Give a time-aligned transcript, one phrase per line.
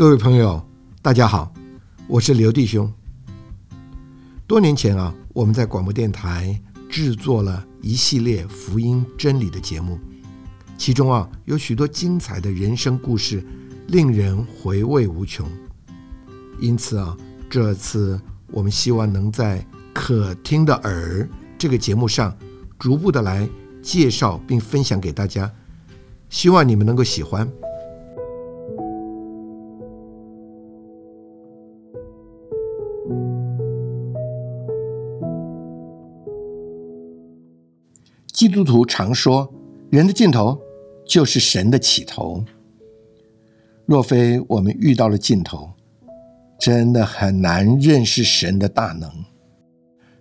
[0.00, 0.66] 各位朋友，
[1.02, 1.52] 大家好，
[2.08, 2.90] 我是刘弟兄。
[4.46, 9.98] 多年前啊，我们在广播电台制作了一系列福音真理的节目，
[10.78, 13.44] 其中啊有许多精彩的人生故事，
[13.88, 15.46] 令人回味无穷。
[16.58, 17.14] 因此啊，
[17.50, 19.62] 这次我们希望能在
[19.92, 22.34] 可听的耳这个节目上，
[22.78, 23.46] 逐步的来
[23.82, 25.52] 介绍并分享给大家，
[26.30, 27.46] 希望你们能够喜欢。
[38.40, 39.52] 基督徒常说，
[39.90, 40.58] 人的尽头
[41.06, 42.42] 就是神的起头。
[43.84, 45.72] 若非我们遇到了尽头，
[46.58, 49.10] 真的很难认识神的大能。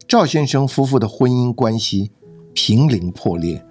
[0.06, 2.12] 赵先生夫妇的婚姻关系
[2.54, 3.66] 濒临破裂，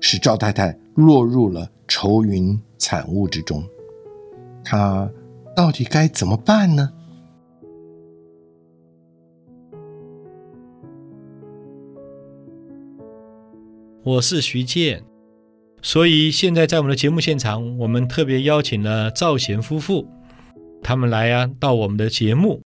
[0.00, 3.62] 使赵太太落入了愁云惨雾之中。
[4.64, 5.08] 她
[5.54, 6.94] 到底该怎么办呢？
[14.08, 15.04] 我是徐健，
[15.82, 20.08] 所以现在在我们的节目现场，我们特别邀请了赵贤夫妇，
[20.82, 22.62] 他们来啊到我们的节目。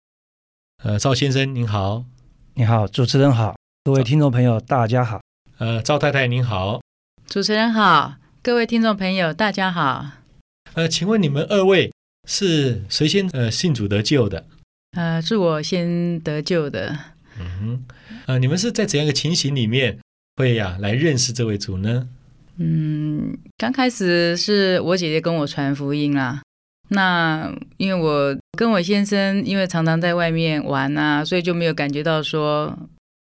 [0.83, 2.06] 呃，赵先生您好，
[2.55, 5.20] 你好，主持人好，各位听众朋友大家好。
[5.59, 6.81] 呃，赵太太您好，
[7.27, 10.06] 主持人好，各位听众朋友大家好。
[10.73, 11.93] 呃，请问你们二位
[12.27, 14.47] 是谁先呃信主得救的？
[14.97, 16.98] 呃，是我先得救的。
[17.39, 17.84] 嗯哼，
[18.25, 19.98] 呃，你们是在怎样一个情形里面？
[20.37, 22.06] 会呀，来认识这位主呢。
[22.59, 26.43] 嗯，刚开始是我姐姐跟我传福音啦。
[26.89, 32.78] 那因为我跟我先生，因为常常在外面玩啊，所以就没有感觉到说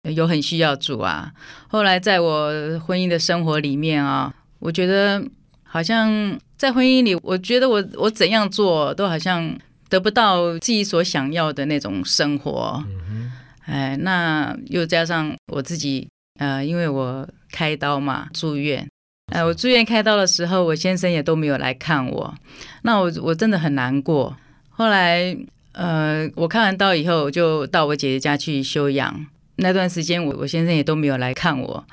[0.02, 1.30] 有很需要主啊。
[1.68, 5.22] 后来在我婚姻的生活里面啊，我觉得
[5.62, 9.54] 好像在婚姻里，我觉得我我怎样做都好像
[9.90, 12.82] 得不到自己所想要的那种生活。
[12.88, 13.30] 嗯
[13.66, 16.08] 哎，那又加上我自己。
[16.38, 18.86] 呃，因为我开刀嘛，住院。
[19.32, 22.34] 呃，我住院开刀的时候，我先生也都没有来看我，
[22.82, 24.36] 那我我真的很难过。
[24.68, 25.36] 后来，
[25.72, 29.26] 呃，我看完刀以后，我就到我姐姐家去休养。
[29.56, 31.84] 那段时间，我我先生也都没有来看我。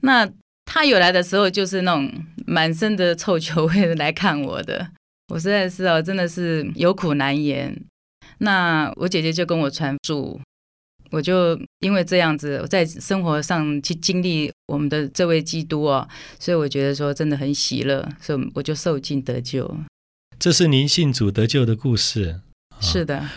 [0.00, 0.28] 那
[0.64, 2.10] 他有来的时候，就是那种
[2.46, 4.88] 满身的臭球味来看我的。
[5.32, 7.76] 我实在是哦，真的是有苦难言。
[8.38, 10.40] 那我姐姐就跟我传祝。
[11.10, 19.76] 我就因为这样子，在生活上去经历我们的这位基督哦，所以我觉得说真的很喜乐，所以我就受尽得救。
[20.38, 22.40] 这是您信主得救的故事。
[22.80, 23.28] 是的。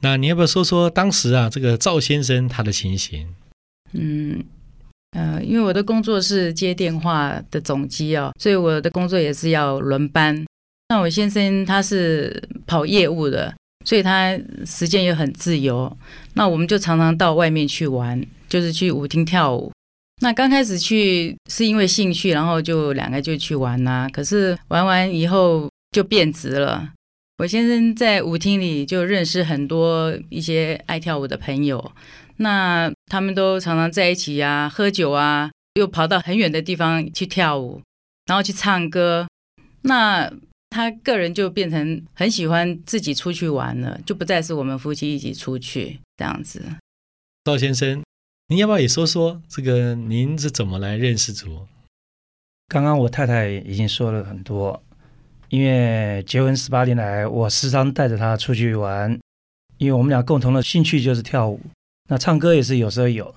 [0.00, 3.34] 那你要不要说说当时啊，这个赵先生他的情形？
[3.92, 4.44] 嗯，
[5.12, 10.44] 呃，因为我的工作是接电话的总机哦，所以我的工作也是要轮班。
[10.88, 13.54] 那我先生他是跑业务的。
[13.84, 15.96] 所以他时间也很自由，
[16.34, 19.72] 那我们就常常到外面去玩，就是去舞厅跳舞。
[20.22, 24.06] 那刚开始去是因为兴趣，然后就两个就去玩啦。
[24.12, 26.90] 可是玩完以后就变质了。
[27.38, 31.92] 我先生在舞厅里就认识很多一些爱跳舞的朋友，
[32.36, 37.80] 那他们都常常在一起啊，喝酒啊，又跑到很远的地方去跳舞，
[38.26, 39.26] 然后去唱歌。
[39.84, 40.30] 那
[40.70, 46.62] 他个人就变成很喜欢自己出去玩了，就不再是我们夫妻一起出去这样子。
[47.42, 48.02] 赵先生，
[48.46, 51.66] 您要不要也说说这个您是怎么来认识主？
[52.68, 54.80] 刚刚我太太已经说了很多，
[55.48, 59.18] 因为结婚十八年来，我时常带着她出去玩，
[59.78, 61.60] 因为我们俩共同的兴趣就是跳舞，
[62.08, 63.34] 那唱歌也是有时候有。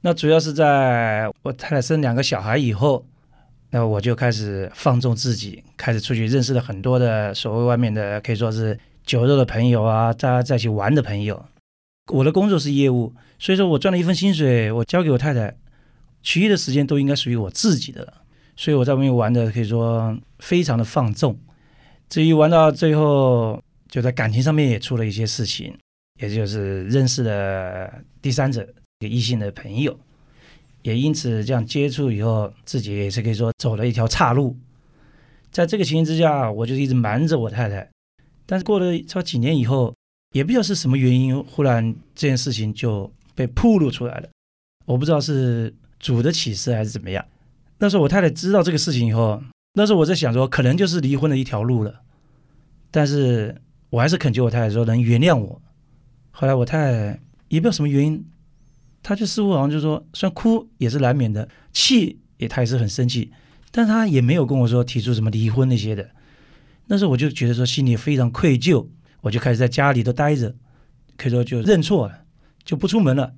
[0.00, 3.06] 那主要是在我太太生两个小孩以后。
[3.70, 11.44] 那我就开始放纵自己，开始出去认识了很多的所谓外面的可以说是酒肉的朋友啊，大家在一起玩的朋友。
[12.12, 15.54] 我的工作是业务，所以说我赚了一份薪水，我交给我太太，
[16.22, 18.14] 其余的时间都应该属于我自己的。
[18.56, 21.38] 所以我在外面玩的可以说非常的放纵。
[22.08, 25.76] 至于玩到最后，就在感情上面也出了一些事情，
[26.20, 27.92] 也就是认识了
[28.22, 28.66] 第三者，
[29.00, 29.94] 一个异性的朋友。
[30.88, 34.56] 也因此这样接触以后，自己也是可以说走了一条岔路。
[35.50, 37.86] 在这个情形之下，我就一直瞒着我太太。
[38.46, 39.94] 但是过了超几年以后，
[40.32, 44.28] 也不知道是什么原因，忽然这件事情就被暴露出来了。
[44.86, 47.22] 我不知道是主的启示还是怎么样。
[47.76, 49.42] 那时候我太太知道这个事情以后，
[49.74, 52.00] 那时候我在想说，可能就是离婚的一条路了。
[52.90, 55.60] 但是我还是恳求我太太说能原谅我。
[56.30, 58.24] 后来我太太也不知道什么原因。
[59.08, 63.32] 他就似乎好像就说，虽然哭也是难免的，气也他也是很生气，
[63.70, 66.10] 但他也没有跟我说提出什么离婚那些的。
[66.88, 68.86] 那时候我就觉得说心里非常愧疚，
[69.22, 70.54] 我就开始在家里头待着，
[71.16, 72.26] 可以说就认错了，
[72.66, 73.32] 就不出门了。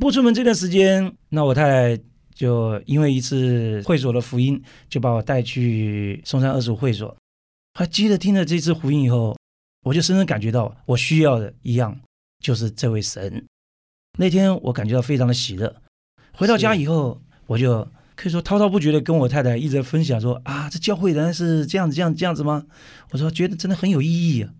[0.00, 2.02] 不出门这段时间，那我太太
[2.32, 4.58] 就因为一次会所的福音，
[4.88, 7.14] 就把我带去松山二十五会所。
[7.74, 9.36] 他接着听了这次福音以后，
[9.82, 11.94] 我就深深感觉到我需要的一样
[12.42, 13.44] 就是这位神。
[14.18, 15.76] 那天我感觉到非常的喜乐。
[16.32, 17.86] 回到家以后，我就
[18.16, 22.66] 可以说滔滔不绝的跟我太太一直在分享说啊，这教会原来是这样子、这样、这样子吗？
[23.12, 24.50] 我说觉得真的很有意义啊。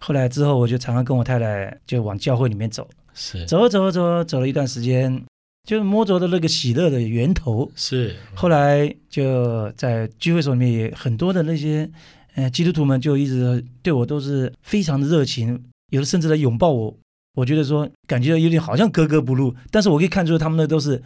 [0.00, 2.88] 后来之后，我就常常跟我太太就往教会里面走。
[3.14, 5.24] 是走着走着走着走了一段时间，
[5.62, 7.70] 就是摸着的那个喜乐的源头。
[7.76, 11.88] 是，后来就在聚会所里面，也很多的那些
[12.34, 16.96] 呃基督徒们就一直对我都是非常的热情，有的甚至来拥抱我。
[17.34, 21.02] 我觉得说感觉有点好像格格不入，但是我可以看出他们的都是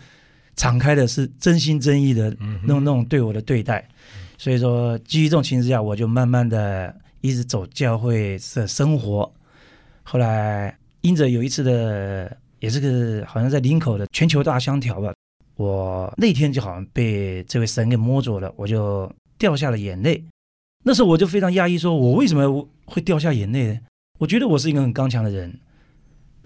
[0.57, 3.89] 敞开的，是真心真意的嗯那种那种对我的对待。
[4.37, 9.33] 所以说，基于这种情况下，我就慢慢的一直走教会的生活。
[10.05, 15.13] 后来因着有一次的，也是个好像在林口的全球大香条吧，
[15.57, 20.23] 我那天就好像被这位神给摸着了，我就掉下了眼泪。
[20.85, 23.81] 那时候我就非常压抑，说我为什么会掉下眼泪呢？
[24.19, 25.53] 我觉得我是一个很刚强的人。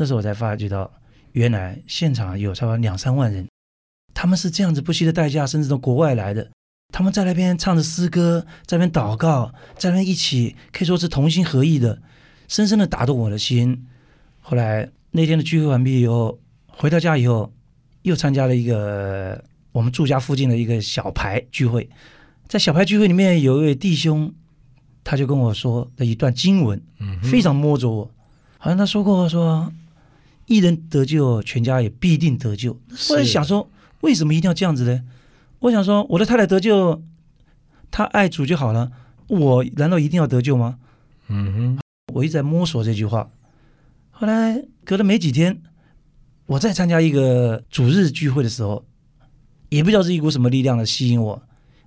[0.03, 0.91] 那时候我才发觉到，
[1.31, 3.47] 原来现场有差不多两三万人，
[4.13, 6.51] 他们是这样子不惜的代价，甚至从国外来的，
[6.93, 12.03] 他们在那边唱着诗歌，在那边祷告，在那边一起可以说是同心合意的，
[12.49, 13.87] 深深的打动我的心。
[14.41, 17.53] 后来那天的聚会完毕以后，回到家以后，
[18.03, 21.89] 又参加了一个我们住家附近的一个小牌聚会，
[22.49, 24.35] 在小牌聚会里面有一位弟兄，
[25.05, 28.11] 他就跟我说的一段经文，嗯，非常摸着我，
[28.59, 29.73] 好像他说过说，
[30.53, 32.79] 一人得救，全家也必定得救。
[32.95, 33.71] 是我在想说，
[34.03, 35.03] 为什么一定要这样子呢？
[35.61, 37.03] 我想说，我的太太得救，
[37.91, 38.93] 她爱主就好了，
[39.29, 40.79] 我难道一定要得救吗？
[41.29, 41.79] 嗯哼，
[42.13, 43.31] 我一直在摸索这句话。
[44.11, 45.63] 后来隔了没几天，
[46.47, 48.85] 我在参加一个主日聚会的时候，
[49.71, 51.43] 也不知道是一股什么力量的吸引我，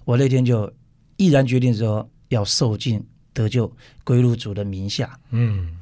[0.06, 0.74] 我那天就
[1.18, 3.72] 毅然决定说要受尽得救，
[4.04, 5.20] 归入主的名下。
[5.30, 5.78] 嗯，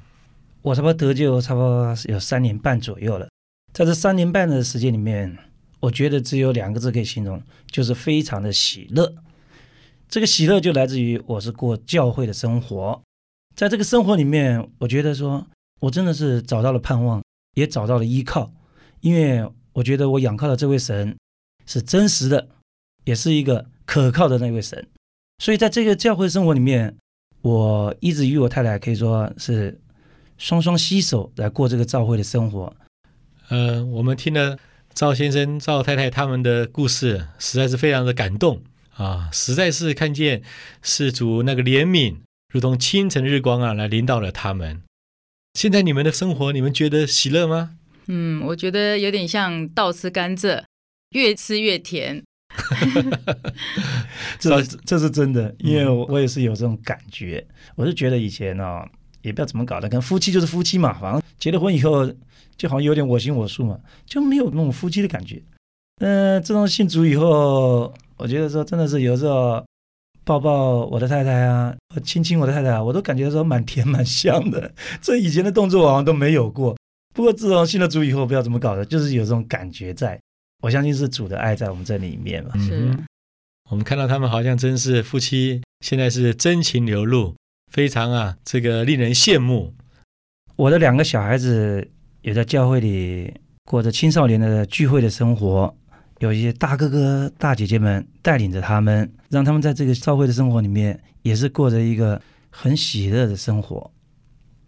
[0.64, 3.30] 我差不多得救差不多有三年半左右了，
[3.74, 5.38] 在这三年半的时间里面，
[5.82, 9.14] 我觉得只有两个字可以形容，就是非常的喜乐。
[10.08, 13.02] 这个喜乐就来自于我是过教会的生活，
[13.56, 15.46] 在这个生活里面，我觉得说
[15.82, 17.22] 我真的是找到了盼望，
[17.56, 18.54] 也找到了依靠，
[19.02, 21.18] 因为我觉得我仰靠的这位神
[21.66, 22.48] 是真实的，
[23.04, 24.88] 也是一个可靠的那位神。
[25.40, 26.96] 所以在这个教会生活里面，
[27.42, 29.78] 我一直与我太太可以说是
[30.44, 32.76] 双双携手来过这个教会的生活。
[33.48, 34.60] 呃，我们听了
[34.94, 38.62] 赵先生、赵太太他们的故事，实在是非常的感动
[38.98, 39.30] 啊！
[39.32, 40.44] 实在是看见
[40.82, 42.18] 世主那个怜悯，
[42.52, 44.82] 如同清晨日光啊，来临到了他们。
[45.54, 47.78] 现在你们的生活，你们觉得喜乐吗？
[48.08, 50.66] 嗯，我觉得有点像倒吃甘蔗，
[51.12, 52.22] 越吃越甜。
[54.38, 57.48] 这这是真的，因为我我也是有这种感觉。
[57.76, 58.84] 我是觉得以前呢、
[59.24, 62.06] 也不知道怎么搞的，跟夫妻就是夫妻嘛，反正结了婚以后，
[62.56, 65.42] 就好像有点我行我素嘛，就没有那种夫妻的感觉。
[66.00, 69.66] 嗯、自从信主以后，我觉得说真的是有时候
[70.24, 74.72] 抱抱我的太太啊，亲亲我的太太啊，我都感觉说蛮甜蛮香的。
[75.02, 76.76] 这以前的动作好像都没有过。
[77.14, 80.20] 不过自从信了主以后，不知道怎么搞的，就是有这种感觉在。
[80.62, 82.52] 我相信是主的爱在我们这里面嘛。
[82.58, 82.90] 是
[83.70, 87.36] 我们看到他们好像真是夫妻，现在是真情流露，
[87.74, 89.74] 非常啊，这个令人羡慕。
[90.56, 91.90] 我的两个小孩子
[92.22, 93.34] 也在教会里
[93.66, 95.76] 过着青少年的聚会的生活，
[96.20, 103.92] 有一些大哥哥、大姐姐们带领着他们，让他们在这个教会的生活里面也是过着一个很喜乐的生活。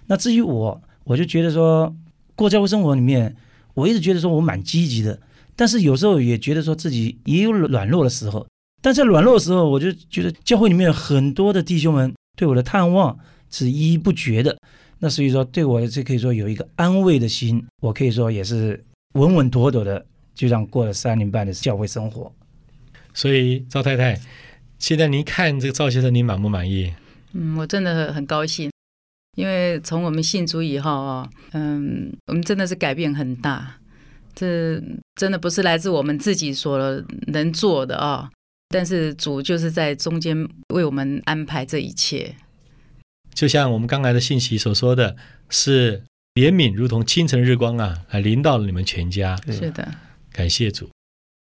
[0.07, 1.95] 那至于我，我就觉得说，
[2.35, 3.35] 过教会生活里面，
[3.75, 5.19] 我一直觉得说我蛮积极的，
[5.55, 8.47] 但是有时候也觉得说自己也有软弱的时候。
[8.81, 13.17] 但在软弱的时候，我就觉得教会里面很多的弟兄们对我的探望
[13.49, 14.57] 是依依不绝的。
[14.99, 22.31] 那所以说，对我这可以说有一个安慰的心，我可以说也是稳稳妥妥的，就这样过了三年半的教会生活。
[23.13, 24.19] 所以赵太太，
[24.79, 26.93] 现在您看这个赵先生，您满不满意？
[27.33, 28.71] 嗯，我真的很高兴，
[29.35, 33.75] 因为从我们信主以后啊，嗯，我们真的是改变很大，
[34.33, 34.81] 这
[35.15, 36.77] 真的不是来自我们自己所
[37.27, 38.31] 能做的啊，
[38.75, 40.35] 但是主就是在中间
[40.73, 42.35] 为我们安排这一切。
[43.33, 45.15] 就像我们刚才的信息所说的，
[45.49, 46.03] 是
[46.33, 49.39] 怜悯如同清晨日光啊，来临到了你们全家。
[49.49, 49.95] 是的，
[50.33, 50.89] 感谢主。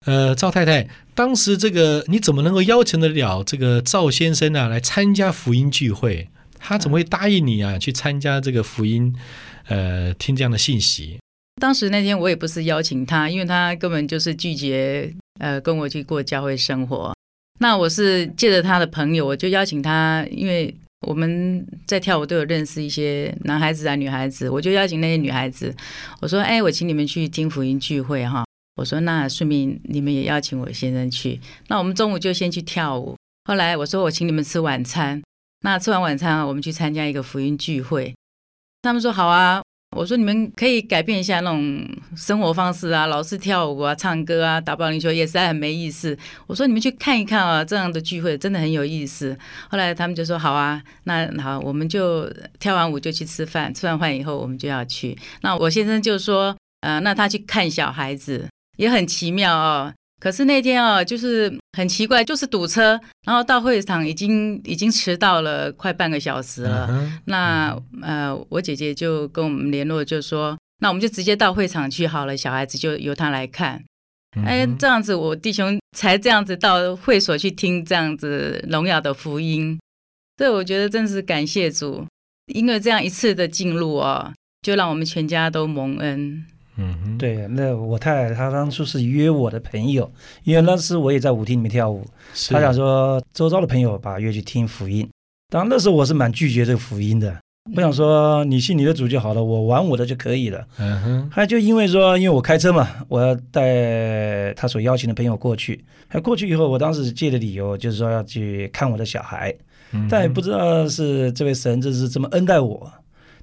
[0.04, 6.28] 呃，赵太太，当时这个你怎么能够邀请得了这个赵先生啊来参加福音聚会？
[6.58, 7.78] 他怎么会答应你啊？
[7.78, 9.14] 去参加这个福音，
[9.68, 11.20] 呃，听这样的信息？
[11.60, 17.14] 当时那天我也不是邀请他，因为他根本就是拒绝，呃，跟我去过教会生活。
[17.60, 20.74] 那我是借着他的朋友，我就邀请他，因为
[21.06, 25.72] 我们在跳舞都有认识一些男孩子啊、女孩子，我就邀请那些女孩子，
[26.20, 28.44] 我说：“哎，我请你们去听福音聚会哈。”
[28.76, 31.38] 我说：“那顺便你们也邀请我先生去。
[31.68, 33.14] 那我们中午就先去跳舞。
[33.44, 35.22] 后来我说我请你们吃晚餐。
[35.60, 38.14] 那吃完晚餐，我们去参加一个福音聚会。
[38.80, 39.62] 他们说好啊。”
[39.94, 46.16] 我说你们可以改变一下那种生活方式啊，老是跳舞啊、唱歌啊、打保龄球也实在很没意思。
[46.46, 49.36] 我说你们去看一看啊，这样的聚会真的很有意思。
[49.68, 55.16] 后来他们就说好啊，那好，我们就跳完舞就去吃饭，吃完饭以后我们就要去。
[55.42, 59.92] 那我先生就说，呃，那他去看小孩子也很奇妙哦。
[60.22, 66.88] 可是那天啊，就是很奇怪，就是堵车，然后到会场已经已经迟到了快半个小时了。
[67.24, 73.82] 那呃，我姐姐就跟我们联络，就说那我们就直接到会场去好了，小孩子就由他来看。
[74.46, 79.76] 哎，这样子我弟兄才这样子到会所去听这样子荣耀的福音。
[80.38, 82.06] 所以我觉得真是感谢主，
[82.54, 86.46] 因为这样一次的进入哦，就让我们全家都蒙恩。
[86.76, 90.10] 嗯，对，那我太太她当初是约我的朋友，
[90.44, 92.02] 因为那时我也在舞厅里面跳舞，
[92.50, 95.06] 她想说周遭的朋友把约去听福音。
[95.50, 97.36] 当然那时候我是蛮拒绝这个福音的，
[97.76, 100.66] 我想说你信你的主就好了，我玩我的就可以了。
[100.78, 109.54] 嗯哼，还就因为说因为我开车嘛，我要带他所邀请的朋友过去，还过去以后，我当时借的理由就是说要去看我的小孩，
[110.08, 112.90] 但也不知道是这位神就是这么恩待我，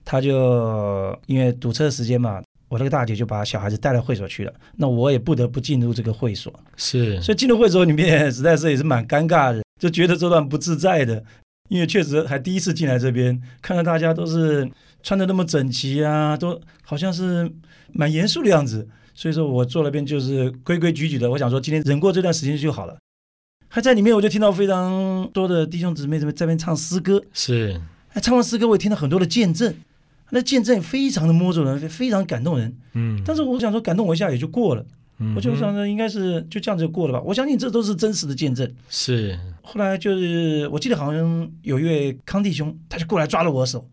[0.03, 2.41] 他就因为堵车时间嘛。
[2.69, 6.53] 我那个大姐就把小孩子带到会所去了，那我也不得不进入这个会所。
[6.77, 11.23] 是，所以进入会所里面， 实在是也是蛮尴尬的，就觉得这段不自在的，
[11.67, 14.69] 因为确实还第一次进来这边，看到大家都是
[15.01, 17.51] 穿的那么整齐啊，都好像是
[17.91, 18.87] 蛮严肃的样子。
[19.15, 22.95] 所以说我坐那边就是规规矩矩的，我想说今天忍过这段时间就好了。
[23.67, 27.21] 还在里面，我就听到非常多的弟兄姊妹在那边唱诗歌。
[27.33, 27.81] 是，
[28.13, 29.75] 哎，唱完诗歌，我也听到很多的见证。
[30.31, 32.75] 那见证非常的摸着人，非常感动人。
[32.93, 34.85] 嗯，但是我想说，感动我一下也就过了。
[35.17, 37.21] 嗯，我就想着，应该是就这样子就过了吧。
[37.25, 38.71] 我相信这都是真实的见证。
[38.89, 39.37] 是。
[39.61, 43.85] 后来就是，我记得好像有一位康弟兄，他就过来抓了我手，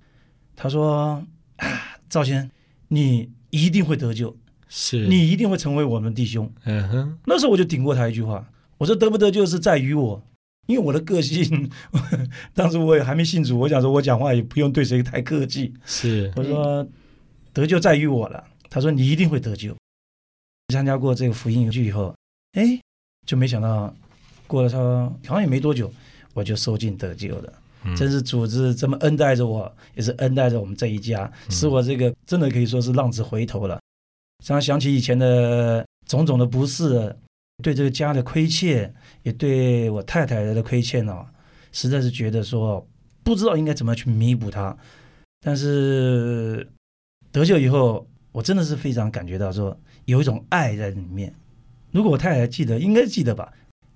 [0.54, 1.24] 他说
[1.56, 1.68] ：“啊，
[2.08, 2.50] 赵先生，
[2.88, 4.36] 你一定会得救，
[4.68, 7.18] 是你一定会成为我们弟兄。”嗯哼。
[7.26, 10.22] 那时候我就顶过他一句话，我说：“得不得救是在于我。”
[10.66, 11.70] 因为我的个性，
[12.52, 15.72] 当时我也还没信主，我想说，我讲话也不用对谁太客气。
[15.84, 16.86] 是，我说
[17.54, 18.44] 得救在于我了。
[18.68, 19.74] 他说你一定会得救。
[20.72, 22.12] 参加过这个福音游剧以后，
[22.54, 22.80] 哎，
[23.24, 23.94] 就没想到
[24.48, 24.78] 过了他
[25.26, 25.92] 好像也没多久，
[26.34, 27.52] 我就受尽得救了。
[27.96, 33.80] 真是组织这么恩待着我，也是恩待着我们这一家，使我这个真的可以说是浪子回头了。
[34.44, 37.14] 常常想起以前的种种的不是。
[37.66, 38.94] 对这个家的亏欠，
[39.24, 41.26] 也对我太太的亏欠呢，
[41.72, 42.86] 实在是觉得说
[43.24, 44.76] 不知道应该怎么去弥补它。
[45.40, 46.64] 但是
[47.32, 51.34] 得救以后，我真的是非常感觉到说有一种爱在里面。
[51.90, 53.52] 如果我太太记得，应该记得吧？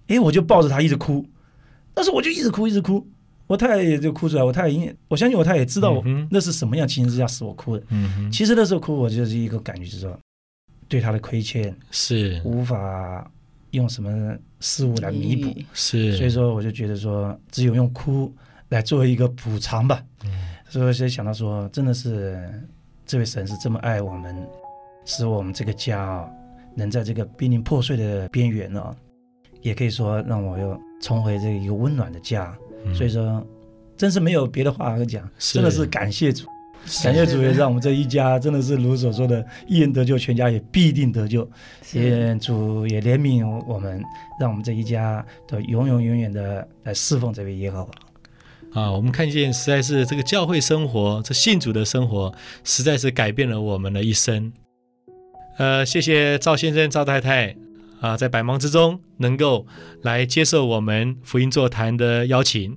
[0.08, 1.24] 哎，我就抱着她一直哭，
[1.94, 3.06] 但是我就一直哭，一直哭。
[3.46, 4.42] 我太太也就哭出来。
[4.42, 7.84] 我太太因我相信我太太也知道我那是什么样情形之下使我哭的。
[7.90, 10.18] 嗯其实那时候哭，我就是一个感觉，就是说
[10.88, 13.30] 对她的亏欠是无法。
[13.72, 15.54] 用什么事物来弥补？
[15.72, 18.32] 是，所以说我就觉得说，只有用哭
[18.68, 20.02] 来作为一个补偿吧。
[20.24, 20.30] 嗯，
[20.68, 22.38] 所以想到说，真的是
[23.06, 24.36] 这位神是这么爱我们，
[25.04, 26.28] 使我们这个家啊，
[26.74, 28.96] 能在这个濒临破碎的边缘呢，
[29.62, 32.56] 也可以说让我又重回这一个温暖的家。
[32.94, 33.46] 所以说，
[33.96, 36.46] 真是没有别的话可讲，真的是感谢主。
[37.04, 41.48] 感谢主，也让我们这一家真的是如所说的，一人得救，全家也必定得救。
[41.92, 44.02] 也主也怜悯我们，
[44.40, 47.90] 让我们这一家都永永远远的来侍奉这位耶和华。
[48.72, 52.32] 啊，我们看见实在是这个教会生活，这信主的生活，
[52.64, 54.52] 实在是改变了我们的一生。
[55.58, 57.54] 呃，谢谢赵先生、赵太太
[58.00, 59.66] 啊，在百忙之中能够
[60.02, 62.76] 来接受我们福音座谈的邀请，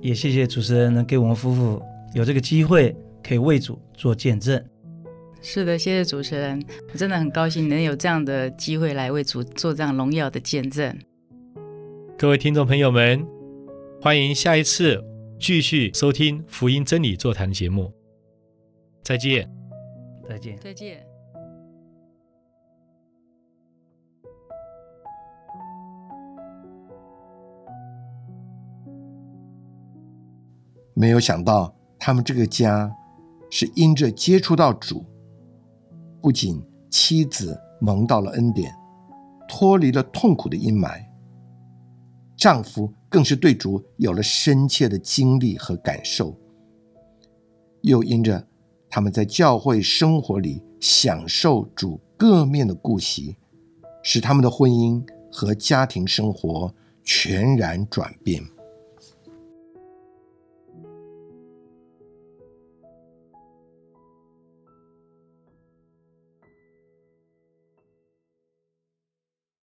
[0.00, 1.82] 也谢谢主持人能给我们夫妇
[2.14, 2.94] 有这个机会。
[3.22, 4.64] 可以为主做见证，
[5.42, 10.98] 是的，谢谢主持人，我真的很高兴能有这样的机会来为主做这样荣耀的见证。
[12.16, 13.26] 各位听众朋友们，
[14.00, 15.04] 欢迎下一次
[15.38, 17.92] 继续收听福音真理座谈节目，
[19.02, 19.50] 再见，
[20.28, 21.06] 再见，再见。
[30.94, 31.74] 没有想到。
[32.00, 32.88] 他们这个家
[33.50, 35.04] 是因着接触到主，
[36.20, 38.74] 不仅妻子蒙到了恩典，
[39.48, 41.04] 脱离了痛苦的阴霾，
[42.36, 46.36] 丈夫更是对主有了深切的经历和感受，
[47.82, 48.46] 又因着
[48.90, 53.36] 他们在教会生活里享受主各面的顾惜，
[54.02, 55.02] 使他们的婚姻
[55.32, 58.42] 和家庭生活全然转变。